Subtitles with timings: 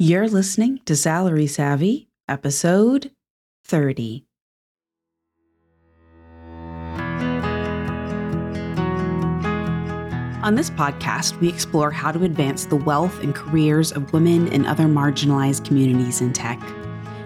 [0.00, 3.10] You're listening to Salary Savvy, episode
[3.64, 4.24] 30.
[10.44, 14.68] On this podcast, we explore how to advance the wealth and careers of women and
[14.68, 16.62] other marginalized communities in tech.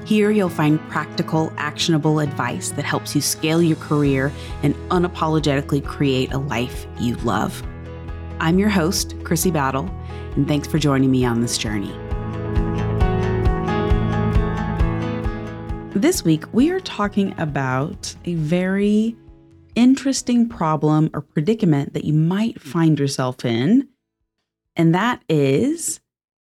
[0.06, 4.32] Here, you'll find practical, actionable advice that helps you scale your career
[4.62, 7.62] and unapologetically create a life you love.
[8.40, 9.90] I'm your host, Chrissy Battle,
[10.36, 11.94] and thanks for joining me on this journey.
[15.94, 19.14] This week, we are talking about a very
[19.74, 23.88] interesting problem or predicament that you might find yourself in.
[24.74, 26.00] And that is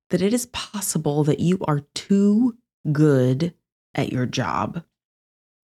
[0.10, 2.58] that it is possible that you are too
[2.92, 3.54] good
[3.96, 4.84] at your job.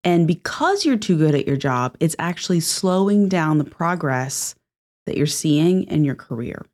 [0.05, 4.55] And because you're too good at your job, it's actually slowing down the progress
[5.05, 6.65] that you're seeing in your career.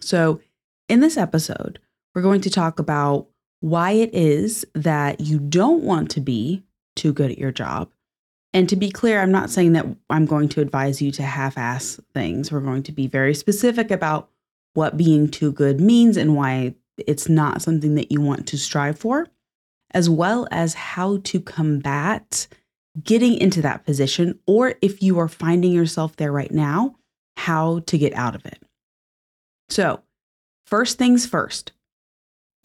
[0.00, 0.40] So,
[0.88, 1.78] in this episode,
[2.14, 3.28] we're going to talk about
[3.60, 6.62] why it is that you don't want to be
[6.94, 7.90] too good at your job.
[8.52, 11.58] And to be clear, I'm not saying that I'm going to advise you to half
[11.58, 12.50] ass things.
[12.50, 14.30] We're going to be very specific about
[14.74, 18.98] what being too good means and why it's not something that you want to strive
[18.98, 19.26] for,
[19.92, 22.46] as well as how to combat
[23.02, 26.96] getting into that position, or if you are finding yourself there right now,
[27.36, 28.58] how to get out of it.
[29.68, 30.02] So,
[30.66, 31.72] first things first,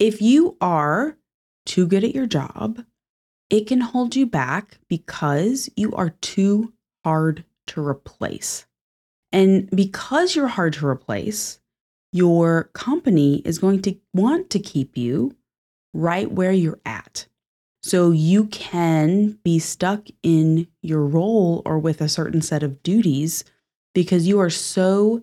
[0.02, 1.16] if you are
[1.64, 2.84] too good at your job,
[3.50, 6.72] it can hold you back because you are too
[7.04, 8.66] hard to replace.
[9.30, 11.60] And because you're hard to replace,
[12.12, 15.36] your company is going to want to keep you
[15.94, 17.28] right where you're at.
[17.84, 23.44] So you can be stuck in your role or with a certain set of duties
[23.94, 25.22] because you are so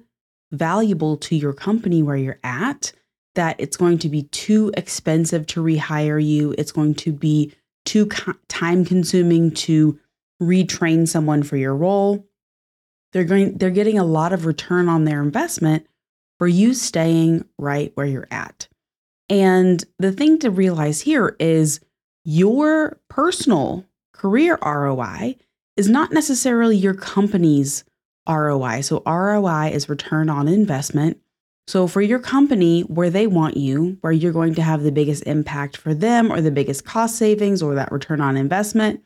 [0.54, 2.94] valuable to your company where you're at
[3.36, 6.54] that it's going to be too expensive to rehire you.
[6.58, 7.54] It's going to be
[7.86, 8.08] too
[8.48, 10.00] time consuming to
[10.42, 12.26] retrain someone for your role.
[13.12, 15.88] They're going they're getting a lot of return on their investment
[16.38, 18.68] for you staying right where you're at.
[19.30, 21.80] And the thing to realize here is
[22.24, 25.36] your personal career ROI
[25.78, 27.84] is not necessarily your company's
[28.28, 28.82] ROI.
[28.82, 31.20] So ROI is return on investment.
[31.70, 35.22] So, for your company, where they want you, where you're going to have the biggest
[35.28, 39.04] impact for them or the biggest cost savings or that return on investment,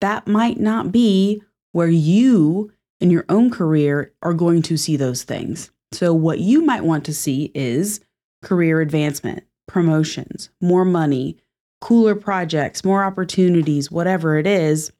[0.00, 1.42] that might not be
[1.72, 2.70] where you
[3.00, 5.72] in your own career are going to see those things.
[5.90, 7.98] So, what you might want to see is
[8.40, 11.38] career advancement, promotions, more money,
[11.80, 14.92] cooler projects, more opportunities, whatever it is.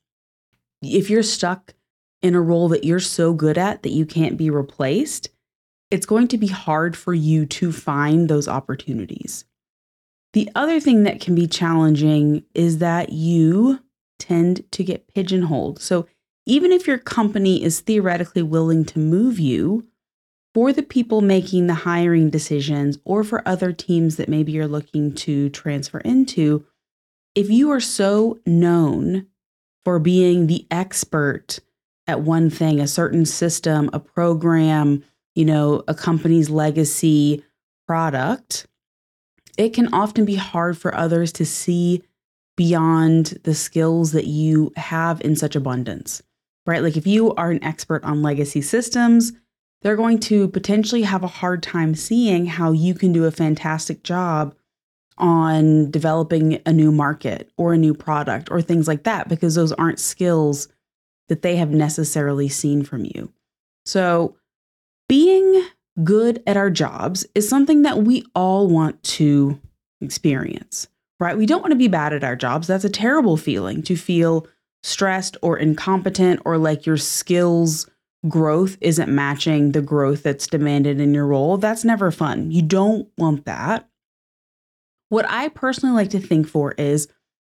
[0.82, 1.72] If you're stuck
[2.20, 5.30] in a role that you're so good at that you can't be replaced,
[5.90, 9.44] it's going to be hard for you to find those opportunities.
[10.32, 13.80] The other thing that can be challenging is that you
[14.18, 15.80] tend to get pigeonholed.
[15.80, 16.06] So,
[16.46, 19.86] even if your company is theoretically willing to move you,
[20.54, 25.14] for the people making the hiring decisions or for other teams that maybe you're looking
[25.14, 26.64] to transfer into,
[27.34, 29.26] if you are so known
[29.84, 31.60] for being the expert
[32.06, 37.44] at one thing, a certain system, a program, you know, a company's legacy
[37.86, 38.66] product,
[39.56, 42.02] it can often be hard for others to see
[42.56, 46.22] beyond the skills that you have in such abundance,
[46.66, 46.82] right?
[46.82, 49.32] Like if you are an expert on legacy systems,
[49.82, 54.02] they're going to potentially have a hard time seeing how you can do a fantastic
[54.02, 54.54] job
[55.16, 59.72] on developing a new market or a new product or things like that because those
[59.72, 60.68] aren't skills
[61.28, 63.32] that they have necessarily seen from you.
[63.84, 64.36] So,
[65.10, 65.66] being
[66.04, 69.60] good at our jobs is something that we all want to
[70.00, 70.86] experience,
[71.18, 71.36] right?
[71.36, 72.68] We don't want to be bad at our jobs.
[72.68, 74.46] That's a terrible feeling to feel
[74.84, 77.90] stressed or incompetent or like your skills
[78.28, 81.56] growth isn't matching the growth that's demanded in your role.
[81.56, 82.52] That's never fun.
[82.52, 83.88] You don't want that.
[85.08, 87.08] What I personally like to think for is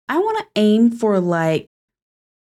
[0.09, 1.67] I want to aim for like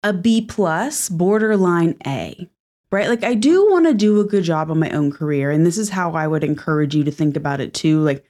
[0.03, 2.49] a B plus, borderline A
[2.91, 3.07] right?
[3.07, 5.51] Like, I do want to do a good job on my own career.
[5.51, 8.01] And this is how I would encourage you to think about it too.
[8.01, 8.25] Like,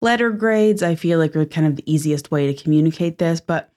[0.00, 3.40] letter grades, I feel like are kind of the easiest way to communicate this.
[3.40, 3.72] But,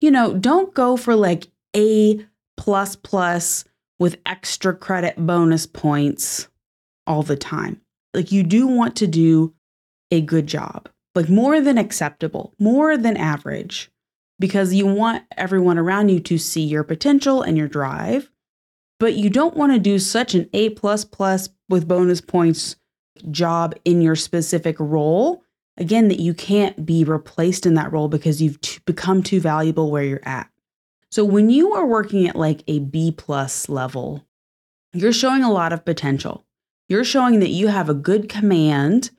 [0.00, 2.26] you know, don't go for like A
[2.56, 3.64] plus plus
[3.98, 6.48] with extra credit bonus points
[7.06, 7.80] all the time.
[8.14, 9.54] Like, you do want to do
[10.10, 13.90] a good job, like more than acceptable, more than average,
[14.38, 18.30] because you want everyone around you to see your potential and your drive
[18.98, 22.76] but you don't want to do such an A plus plus with bonus points
[23.30, 25.42] job in your specific role
[25.78, 29.90] again, that you can't be replaced in that role because you've t- become too valuable
[29.90, 30.50] where you're at.
[31.10, 34.26] So when you are working at like a B plus level,
[34.92, 36.44] you're showing a lot of potential.
[36.88, 39.10] You're showing that you have a good command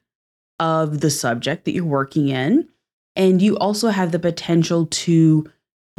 [0.59, 2.67] of the subject that you're working in.
[3.15, 5.49] And you also have the potential to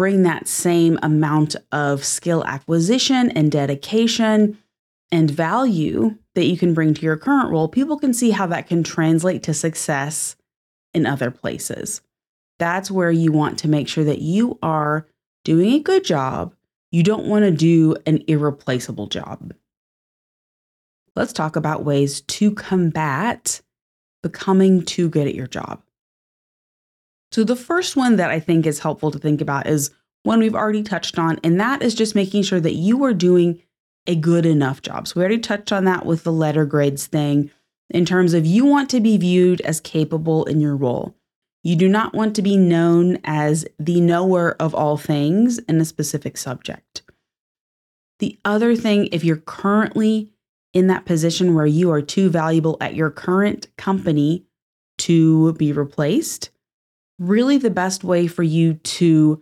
[0.01, 4.57] bring that same amount of skill acquisition and dedication
[5.13, 7.69] and value that you can bring to your current role.
[7.69, 10.37] People can see how that can translate to success
[10.95, 12.01] in other places.
[12.59, 15.07] That's where you want to make sure that you are
[15.45, 16.55] doing a good job.
[16.91, 19.53] You don't want to do an irreplaceable job.
[21.15, 23.61] Let's talk about ways to combat
[24.23, 25.83] becoming too good at your job.
[27.33, 29.91] So, the first one that I think is helpful to think about is
[30.23, 33.63] one we've already touched on, and that is just making sure that you are doing
[34.07, 35.07] a good enough job.
[35.07, 37.51] So, we already touched on that with the letter grades thing
[37.89, 41.15] in terms of you want to be viewed as capable in your role.
[41.63, 45.85] You do not want to be known as the knower of all things in a
[45.85, 47.03] specific subject.
[48.19, 50.33] The other thing, if you're currently
[50.73, 54.45] in that position where you are too valuable at your current company
[54.99, 56.51] to be replaced,
[57.21, 59.41] really the best way for you to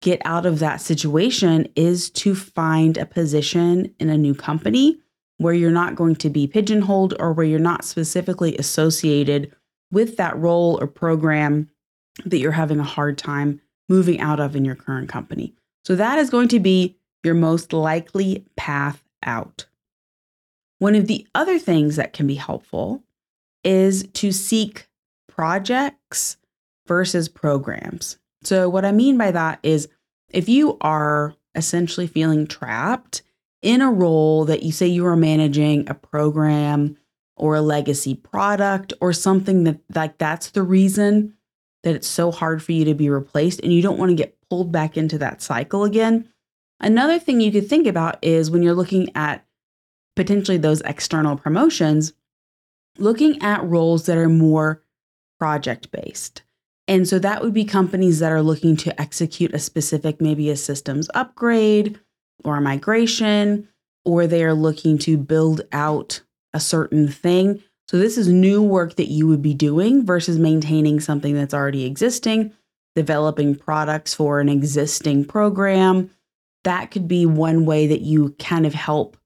[0.00, 4.96] get out of that situation is to find a position in a new company
[5.38, 9.52] where you're not going to be pigeonholed or where you're not specifically associated
[9.90, 11.68] with that role or program
[12.24, 15.52] that you're having a hard time moving out of in your current company.
[15.84, 19.66] So that is going to be your most likely path out.
[20.78, 23.02] One of the other things that can be helpful
[23.64, 24.88] is to seek
[25.28, 26.36] projects
[26.88, 28.18] versus programs.
[28.42, 29.88] So, what I mean by that is
[30.30, 33.22] if you are essentially feeling trapped
[33.62, 36.96] in a role that you say you are managing a program
[37.36, 41.34] or a legacy product or something that like that's the reason
[41.82, 44.36] that it's so hard for you to be replaced and you don't want to get
[44.48, 46.28] pulled back into that cycle again.
[46.80, 49.44] Another thing you could think about is when you're looking at
[50.16, 52.12] potentially those external promotions,
[52.98, 54.82] looking at roles that are more
[55.38, 56.42] project based.
[56.88, 60.56] And so that would be companies that are looking to execute a specific, maybe a
[60.56, 62.00] systems upgrade
[62.44, 63.68] or a migration,
[64.06, 66.22] or they are looking to build out
[66.54, 67.62] a certain thing.
[67.88, 71.84] So this is new work that you would be doing versus maintaining something that's already
[71.84, 72.54] existing,
[72.96, 76.10] developing products for an existing program.
[76.64, 79.18] That could be one way that you kind of help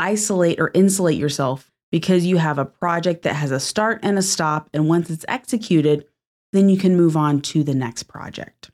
[0.00, 4.22] isolate or insulate yourself because you have a project that has a start and a
[4.22, 4.68] stop.
[4.72, 6.06] And once it's executed,
[6.52, 8.70] then you can move on to the next project.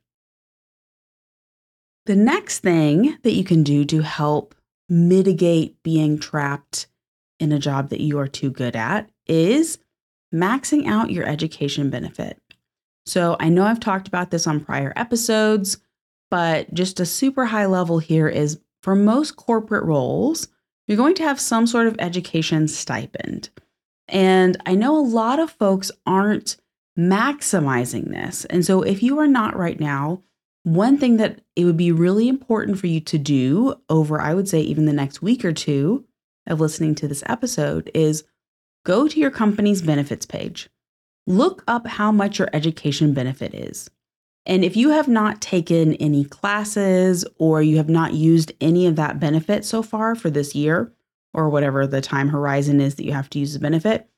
[2.07, 4.55] The next thing that you can do to help
[4.89, 6.87] mitigate being trapped
[7.39, 9.79] in a job that you are too good at is
[10.35, 12.41] maxing out your education benefit.
[13.07, 15.79] So I know I've talked about this on prior episodes,
[16.31, 20.49] but just a super high level here is for most corporate roles,
[20.87, 23.51] you're going to have some sort of education stipend.
[24.09, 26.57] And I know a lot of folks aren't
[26.99, 28.45] maximizing this.
[28.47, 30.23] And so if you are not right now,
[30.65, 34.49] one thing that it would be really important for you to do over, I would
[34.49, 36.05] say, even the next week or two
[36.47, 38.25] of listening to this episode is
[38.85, 40.69] go to your company's benefits page.
[41.27, 43.89] Look up how much your education benefit is.
[44.45, 48.97] And if you have not taken any classes or you have not used any of
[48.97, 50.93] that benefit so far for this year,
[51.35, 54.09] or whatever the time horizon is that you have to use the benefit,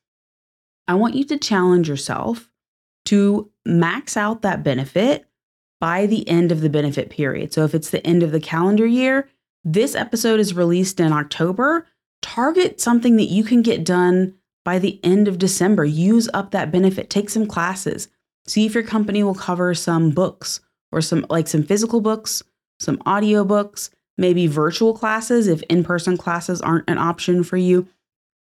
[0.87, 2.50] I want you to challenge yourself
[3.07, 5.26] to max out that benefit
[5.80, 7.52] by the end of the benefit period.
[7.52, 9.28] So if it's the end of the calendar year,
[9.64, 11.87] this episode is released in October.
[12.23, 15.85] Target something that you can get done by the end of December.
[15.85, 18.09] Use up that benefit, take some classes
[18.47, 20.61] See if your company will cover some books
[20.92, 22.42] or some like some physical books,
[22.78, 27.87] some audio books, maybe virtual classes if in-person classes aren't an option for you.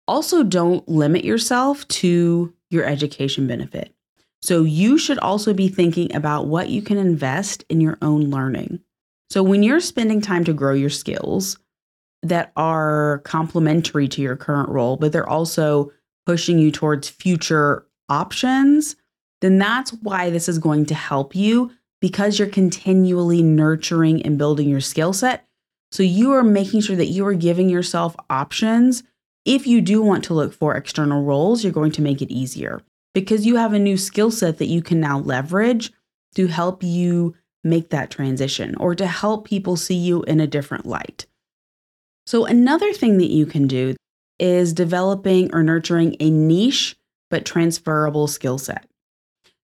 [0.06, 3.94] Also don't limit yourself to your education benefit.
[4.42, 8.80] So you should also be thinking about what you can invest in your own learning.
[9.30, 11.58] So when you're spending time to grow your skills
[12.22, 15.92] that are complementary to your current role, but they're also
[16.26, 18.96] pushing you towards future options,
[19.40, 24.68] then that's why this is going to help you because you're continually nurturing and building
[24.68, 25.46] your skill set.
[25.90, 29.02] So you are making sure that you are giving yourself options.
[29.44, 32.82] If you do want to look for external roles, you're going to make it easier
[33.20, 35.92] because you have a new skill set that you can now leverage
[36.34, 37.34] to help you
[37.64, 41.26] make that transition or to help people see you in a different light.
[42.26, 43.96] So, another thing that you can do
[44.38, 46.96] is developing or nurturing a niche
[47.30, 48.86] but transferable skill set.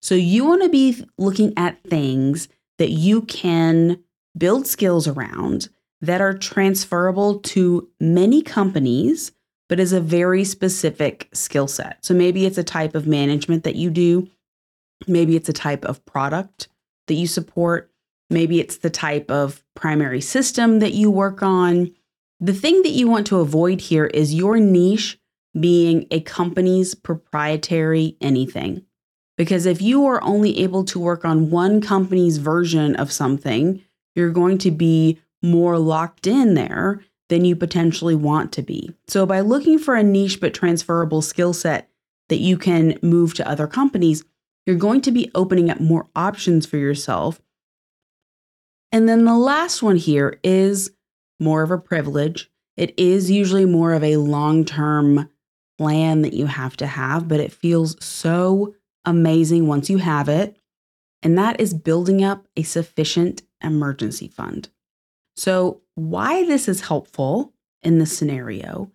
[0.04, 4.02] So you want to be looking at things that you can
[4.36, 5.68] build skills around
[6.02, 9.32] that are transferable to many companies,
[9.68, 12.04] but is a very specific skill set.
[12.04, 14.28] So maybe it's a type of management that you do,
[15.06, 16.68] maybe it's a type of product
[17.06, 17.90] that you support,
[18.30, 21.92] maybe it's the type of primary system that you work on.
[22.40, 25.18] The thing that you want to avoid here is your niche
[25.58, 28.84] being a company's proprietary anything.
[29.36, 33.82] Because if you are only able to work on one company's version of something,
[34.14, 37.00] you're going to be more locked in there
[37.34, 38.94] than you potentially want to be.
[39.08, 41.90] So, by looking for a niche but transferable skill set
[42.28, 44.22] that you can move to other companies,
[44.66, 47.42] you're going to be opening up more options for yourself.
[48.92, 50.92] And then the last one here is
[51.40, 52.52] more of a privilege.
[52.76, 55.28] It is usually more of a long term
[55.76, 60.56] plan that you have to have, but it feels so amazing once you have it.
[61.20, 64.68] And that is building up a sufficient emergency fund.
[65.36, 68.90] So, why this is helpful in this scenario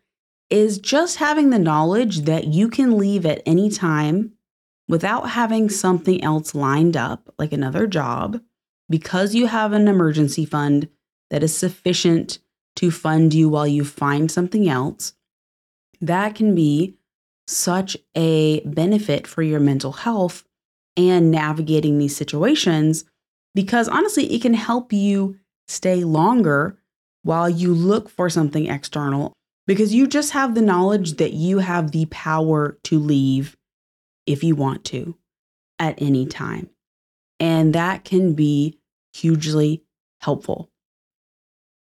[0.49, 4.33] is just having the knowledge that you can leave at any time
[4.87, 8.41] without having something else lined up, like another job,
[8.89, 10.89] because you have an emergency fund
[11.29, 12.39] that is sufficient
[12.75, 15.13] to fund you while you find something else.
[16.01, 16.97] That can be
[17.45, 20.43] such a benefit for your mental health
[20.97, 23.05] and navigating these situations
[23.53, 25.37] because honestly, it can help you
[25.67, 26.78] stay longer
[27.23, 29.33] while you look for something external
[29.67, 33.55] because you just have the knowledge that you have the power to leave
[34.25, 35.15] if you want to
[35.77, 36.69] at any time.
[37.39, 38.79] And that can be
[39.13, 39.83] hugely
[40.21, 40.69] helpful.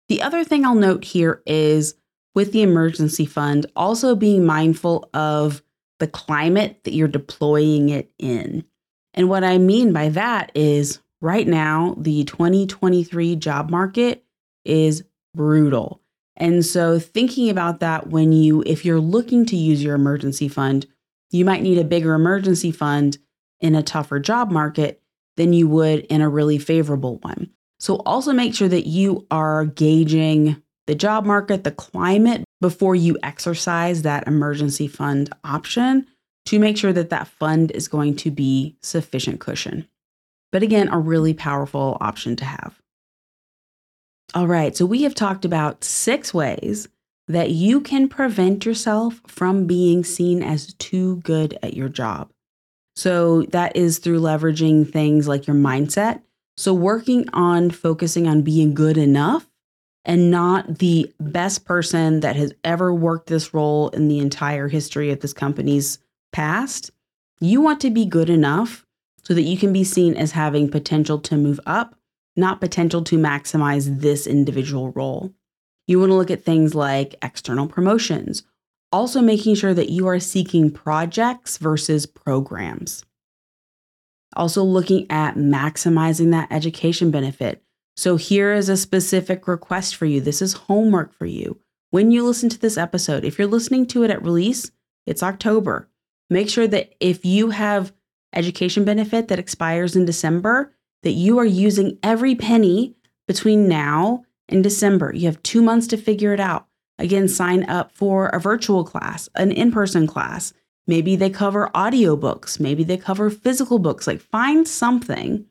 [0.07, 1.93] The other thing I'll note here is
[2.33, 5.61] with the emergency fund, also being mindful of
[5.99, 8.65] the climate that you're deploying it in.
[9.13, 14.23] And what I mean by that is right now, the 2023 job market
[14.65, 16.01] is brutal.
[16.37, 20.85] And so, thinking about that when you, if you're looking to use your emergency fund,
[21.31, 23.17] you might need a bigger emergency fund
[23.59, 25.01] in a tougher job market
[25.35, 27.49] than you would in a really favorable one.
[27.79, 33.17] So, also make sure that you are gauging the job market, the climate before you
[33.21, 36.07] exercise that emergency fund option
[36.45, 39.87] to make sure that that fund is going to be sufficient cushion.
[40.51, 42.79] But again, a really powerful option to have.
[44.35, 46.87] All right, so we have talked about six ways
[47.27, 52.29] that you can prevent yourself from being seen as too good at your job.
[52.95, 56.21] So that is through leveraging things like your mindset.
[56.57, 59.49] So, working on focusing on being good enough
[60.03, 65.11] and not the best person that has ever worked this role in the entire history
[65.11, 65.99] of this company's
[66.33, 66.91] past.
[67.39, 68.85] You want to be good enough
[69.23, 71.95] so that you can be seen as having potential to move up,
[72.39, 75.33] not potential to maximize this individual role.
[75.87, 78.43] You want to look at things like external promotions,
[78.91, 83.05] also making sure that you are seeking projects versus programs.
[84.35, 87.63] Also, looking at maximizing that education benefit.
[87.97, 90.21] So, here is a specific request for you.
[90.21, 91.59] This is homework for you.
[91.89, 94.71] When you listen to this episode, if you're listening to it at release,
[95.07, 95.89] it's October.
[96.29, 97.91] Make sure that if you have
[98.33, 102.95] education benefit that expires in December, that you are using every penny
[103.27, 105.13] between now and December.
[105.13, 106.67] You have two months to figure it out.
[106.97, 110.53] Again, sign up for a virtual class, an in person class.
[110.87, 114.07] Maybe they cover audiobooks, maybe they cover physical books.
[114.07, 115.45] Like, find something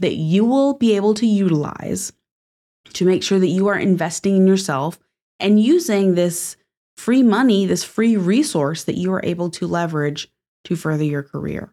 [0.00, 2.12] that you will be able to utilize
[2.94, 4.98] to make sure that you are investing in yourself
[5.38, 6.56] and using this
[6.96, 10.28] free money, this free resource that you are able to leverage
[10.64, 11.72] to further your career.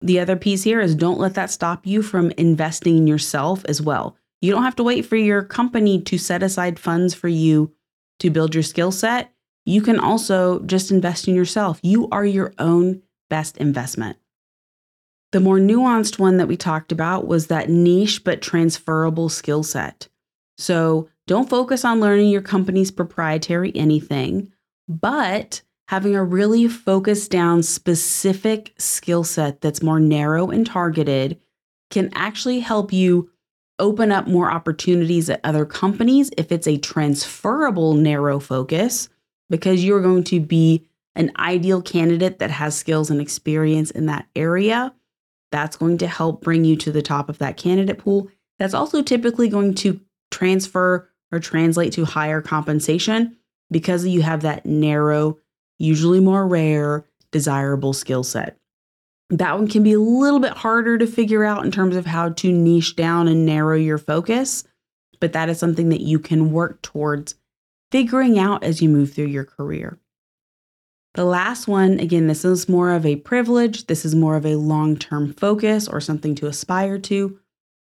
[0.00, 3.82] The other piece here is don't let that stop you from investing in yourself as
[3.82, 4.16] well.
[4.40, 7.72] You don't have to wait for your company to set aside funds for you
[8.20, 9.32] to build your skill set.
[9.66, 11.78] You can also just invest in yourself.
[11.82, 14.16] You are your own best investment.
[15.32, 20.08] The more nuanced one that we talked about was that niche but transferable skill set.
[20.58, 24.52] So don't focus on learning your company's proprietary anything,
[24.88, 31.36] but having a really focused down specific skill set that's more narrow and targeted
[31.90, 33.28] can actually help you
[33.80, 39.08] open up more opportunities at other companies if it's a transferable narrow focus
[39.48, 44.28] because you're going to be an ideal candidate that has skills and experience in that
[44.36, 44.94] area.
[45.50, 48.28] That's going to help bring you to the top of that candidate pool.
[48.60, 53.36] That's also typically going to transfer or translate to higher compensation
[53.72, 55.36] because you have that narrow
[55.80, 58.56] usually more rare, desirable skill set.
[59.30, 62.30] That one can be a little bit harder to figure out in terms of how
[62.30, 64.64] to niche down and narrow your focus,
[65.20, 67.36] but that is something that you can work towards
[67.90, 69.98] figuring out as you move through your career.
[71.14, 73.86] The last one, again, this is more of a privilege.
[73.86, 77.38] This is more of a long term focus or something to aspire to.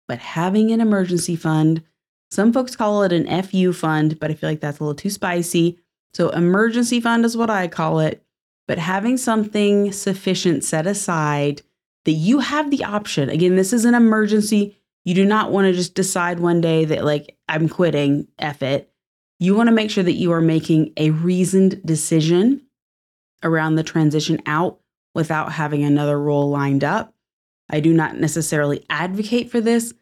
[0.06, 1.82] But having an emergency fund,
[2.30, 5.10] some folks call it an FU fund, but I feel like that's a little too
[5.10, 5.80] spicy.
[6.16, 8.24] So, emergency fund is what I call it.
[8.66, 11.60] But having something sufficient set aside
[12.06, 13.28] that you have the option.
[13.28, 14.78] Again, this is an emergency.
[15.04, 18.90] You do not want to just decide one day that, like, I'm quitting, F it.
[19.40, 22.62] You want to make sure that you are making a reasoned decision
[23.42, 24.80] around the transition out
[25.14, 27.12] without having another role lined up.
[27.68, 29.92] I do not necessarily advocate for this.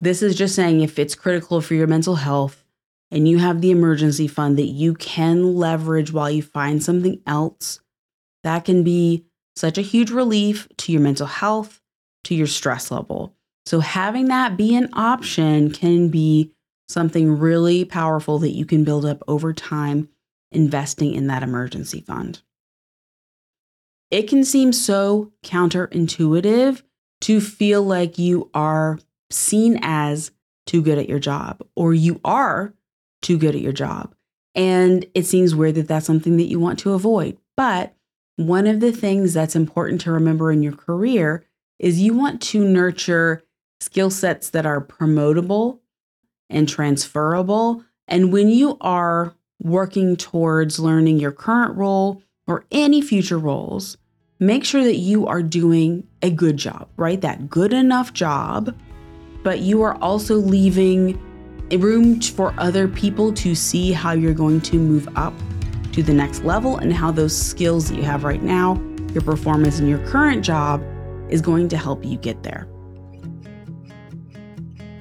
[0.00, 2.64] This is just saying if it's critical for your mental health
[3.10, 7.80] and you have the emergency fund that you can leverage while you find something else,
[8.44, 9.24] that can be
[9.56, 11.80] such a huge relief to your mental health,
[12.24, 13.34] to your stress level.
[13.66, 16.52] So, having that be an option can be
[16.88, 20.08] something really powerful that you can build up over time
[20.50, 22.42] investing in that emergency fund.
[24.10, 26.82] It can seem so counterintuitive
[27.22, 28.98] to feel like you are
[29.30, 30.32] seen as
[30.66, 32.74] too good at your job or you are
[33.22, 34.14] too good at your job.
[34.54, 37.38] And it seems weird that that's something that you want to avoid.
[37.56, 37.94] But
[38.36, 41.44] one of the things that's important to remember in your career
[41.78, 43.42] is you want to nurture
[43.80, 45.80] skill sets that are promotable
[46.48, 47.84] and transferable.
[48.08, 53.96] And when you are working towards learning your current role or any future roles,
[54.38, 57.20] make sure that you are doing a good job, right?
[57.20, 58.74] That good enough job,
[59.42, 61.20] but you are also leaving
[61.78, 65.34] room for other people to see how you're going to move up
[65.92, 68.80] to the next level and how those skills that you have right now,
[69.12, 70.82] your performance in your current job,
[71.28, 72.68] is going to help you get there.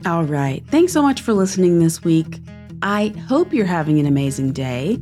[0.06, 0.64] All right.
[0.68, 2.40] Thanks so much for listening this week.
[2.82, 4.98] I hope you're having an amazing day,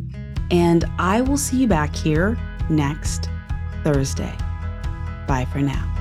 [0.50, 2.38] and I will see you back here
[2.70, 3.30] next
[3.84, 4.36] Thursday.
[5.28, 5.97] Bye for now.